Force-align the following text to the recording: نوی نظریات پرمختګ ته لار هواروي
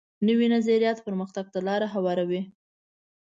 نوی 0.27 0.47
نظریات 0.55 0.97
پرمختګ 1.07 1.45
ته 1.53 1.59
لار 1.67 1.81
هواروي 1.93 2.41